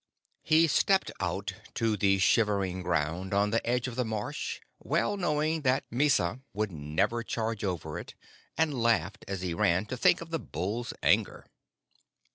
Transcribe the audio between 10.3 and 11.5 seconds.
the bull's anger.